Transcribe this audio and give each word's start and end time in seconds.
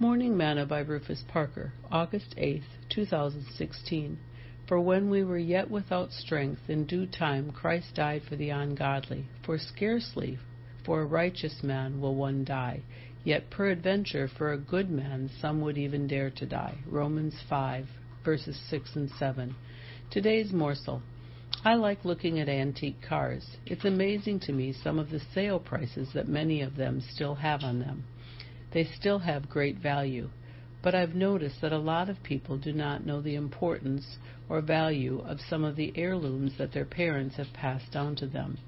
Morning 0.00 0.36
Manna 0.36 0.64
by 0.64 0.78
Rufus 0.78 1.24
Parker, 1.26 1.72
August 1.90 2.32
8, 2.36 2.62
2016. 2.88 4.16
For 4.68 4.80
when 4.80 5.10
we 5.10 5.24
were 5.24 5.38
yet 5.38 5.68
without 5.68 6.12
strength, 6.12 6.60
in 6.70 6.84
due 6.84 7.04
time 7.04 7.50
Christ 7.50 7.96
died 7.96 8.22
for 8.22 8.36
the 8.36 8.50
ungodly. 8.50 9.24
For 9.44 9.58
scarcely 9.58 10.38
for 10.84 11.00
a 11.00 11.04
righteous 11.04 11.64
man 11.64 12.00
will 12.00 12.14
one 12.14 12.44
die, 12.44 12.82
yet 13.24 13.50
peradventure 13.50 14.28
for 14.28 14.52
a 14.52 14.56
good 14.56 14.88
man 14.88 15.30
some 15.40 15.60
would 15.62 15.76
even 15.76 16.06
dare 16.06 16.30
to 16.30 16.46
die. 16.46 16.78
Romans 16.86 17.34
5, 17.48 17.88
verses 18.24 18.56
6 18.70 18.94
and 18.94 19.10
7. 19.10 19.56
Today's 20.12 20.52
morsel. 20.52 21.02
I 21.64 21.74
like 21.74 22.04
looking 22.04 22.38
at 22.38 22.48
antique 22.48 23.02
cars. 23.02 23.56
It's 23.66 23.84
amazing 23.84 24.38
to 24.40 24.52
me 24.52 24.72
some 24.72 25.00
of 25.00 25.10
the 25.10 25.20
sale 25.34 25.58
prices 25.58 26.10
that 26.14 26.28
many 26.28 26.62
of 26.62 26.76
them 26.76 27.00
still 27.00 27.34
have 27.34 27.64
on 27.64 27.80
them. 27.80 28.04
They 28.72 28.84
still 28.84 29.20
have 29.20 29.48
great 29.48 29.78
value. 29.78 30.30
But 30.82 30.94
I've 30.94 31.14
noticed 31.14 31.60
that 31.60 31.72
a 31.72 31.78
lot 31.78 32.08
of 32.08 32.22
people 32.22 32.56
do 32.56 32.72
not 32.72 33.04
know 33.04 33.20
the 33.20 33.34
importance 33.34 34.18
or 34.48 34.60
value 34.60 35.20
of 35.26 35.40
some 35.40 35.64
of 35.64 35.76
the 35.76 35.92
heirlooms 35.96 36.56
that 36.58 36.72
their 36.72 36.84
parents 36.84 37.36
have 37.36 37.52
passed 37.52 37.90
down 37.92 38.14
to 38.16 38.26
them. 38.26 38.58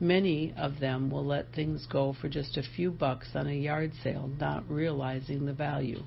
Many 0.00 0.52
of 0.56 0.80
them 0.80 1.10
will 1.10 1.24
let 1.24 1.52
things 1.52 1.86
go 1.86 2.12
for 2.12 2.28
just 2.28 2.56
a 2.56 2.62
few 2.62 2.90
bucks 2.90 3.28
on 3.34 3.46
a 3.46 3.52
yard 3.52 3.92
sale, 4.02 4.28
not 4.38 4.68
realizing 4.68 5.46
the 5.46 5.52
value. 5.52 6.02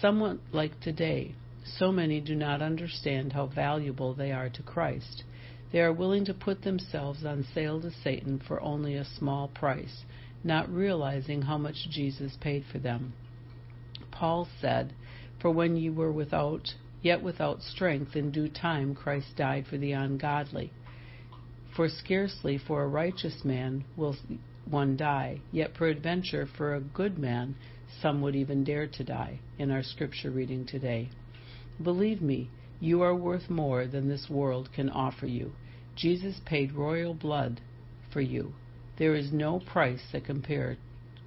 Somewhat 0.00 0.38
like 0.50 0.80
today, 0.80 1.34
so 1.64 1.92
many 1.92 2.20
do 2.20 2.34
not 2.34 2.62
understand 2.62 3.32
how 3.32 3.46
valuable 3.46 4.14
they 4.14 4.32
are 4.32 4.48
to 4.48 4.62
Christ. 4.62 5.24
They 5.70 5.80
are 5.80 5.92
willing 5.92 6.24
to 6.24 6.34
put 6.34 6.62
themselves 6.62 7.24
on 7.24 7.46
sale 7.54 7.80
to 7.82 7.90
Satan 8.02 8.40
for 8.46 8.60
only 8.60 8.96
a 8.96 9.04
small 9.04 9.48
price, 9.48 10.04
not 10.44 10.72
realizing 10.72 11.42
how 11.42 11.58
much 11.58 11.88
Jesus 11.90 12.36
paid 12.40 12.64
for 12.70 12.78
them. 12.78 13.12
Paul 14.10 14.48
said, 14.60 14.92
For 15.40 15.50
when 15.50 15.76
you 15.76 15.92
were 15.92 16.12
without, 16.12 16.74
yet 17.00 17.22
without 17.22 17.62
strength, 17.62 18.16
in 18.16 18.30
due 18.30 18.48
time 18.48 18.94
Christ 18.94 19.36
died 19.36 19.66
for 19.68 19.78
the 19.78 19.92
ungodly. 19.92 20.72
For 21.74 21.88
scarcely 21.88 22.58
for 22.58 22.82
a 22.82 22.88
righteous 22.88 23.44
man 23.44 23.84
will 23.96 24.16
one 24.68 24.96
die, 24.96 25.40
yet 25.50 25.74
peradventure 25.74 26.46
for 26.46 26.74
a 26.74 26.80
good 26.80 27.18
man 27.18 27.56
some 28.00 28.20
would 28.22 28.34
even 28.34 28.64
dare 28.64 28.86
to 28.86 29.04
die, 29.04 29.40
in 29.58 29.70
our 29.70 29.82
scripture 29.82 30.30
reading 30.30 30.64
today. 30.66 31.10
Believe 31.82 32.22
me, 32.22 32.48
you 32.80 33.02
are 33.02 33.14
worth 33.14 33.48
more 33.48 33.86
than 33.86 34.08
this 34.08 34.28
world 34.28 34.70
can 34.74 34.88
offer 34.88 35.26
you. 35.26 35.52
Jesus 35.94 36.40
paid 36.44 36.72
royal 36.72 37.14
blood 37.14 37.60
for 38.12 38.20
you. 38.20 38.54
There 39.02 39.16
is 39.16 39.32
no 39.32 39.58
price 39.58 40.00
that 40.12 40.26
compare, 40.26 40.76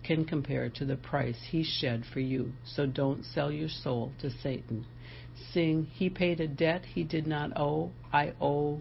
can 0.02 0.24
compare 0.24 0.70
to 0.70 0.86
the 0.86 0.96
price 0.96 1.38
he 1.52 1.62
shed 1.62 2.06
for 2.06 2.22
you, 2.22 2.54
so 2.64 2.86
don't 2.86 3.26
sell 3.26 3.52
your 3.52 3.68
soul 3.68 4.14
to 4.22 4.30
Satan. 4.30 4.86
Sing, 5.52 5.84
He 5.92 6.10
paid 6.10 6.40
a 6.40 6.48
debt 6.48 6.86
he 6.86 7.04
did 7.04 7.28
not 7.28 7.52
owe. 7.58 7.92
I 8.14 8.32
owe, 8.40 8.80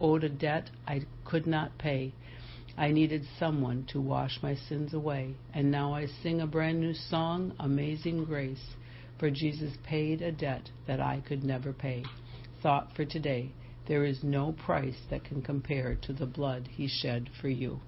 owed 0.00 0.22
a 0.22 0.28
debt 0.28 0.70
I 0.86 1.00
could 1.24 1.48
not 1.48 1.78
pay. 1.78 2.12
I 2.78 2.92
needed 2.92 3.26
someone 3.40 3.86
to 3.88 4.00
wash 4.00 4.38
my 4.40 4.54
sins 4.54 4.94
away, 4.94 5.34
and 5.52 5.72
now 5.72 5.92
I 5.92 6.06
sing 6.06 6.40
a 6.40 6.46
brand 6.46 6.78
new 6.78 6.94
song, 6.94 7.54
Amazing 7.58 8.26
Grace, 8.26 8.76
for 9.18 9.32
Jesus 9.32 9.76
paid 9.82 10.22
a 10.22 10.30
debt 10.30 10.70
that 10.86 11.00
I 11.00 11.24
could 11.26 11.42
never 11.42 11.72
pay. 11.72 12.04
Thought 12.62 12.94
for 12.94 13.04
today. 13.04 13.50
There 13.88 14.04
is 14.04 14.22
no 14.22 14.52
price 14.52 15.00
that 15.10 15.24
can 15.24 15.42
compare 15.42 15.96
to 16.02 16.12
the 16.12 16.26
blood 16.26 16.68
he 16.70 16.86
shed 16.86 17.30
for 17.40 17.48
you. 17.48 17.80